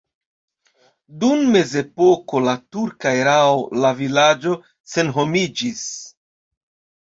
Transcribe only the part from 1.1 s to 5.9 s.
Dum mezepoko la turka erao la vilaĝo senhomiĝis.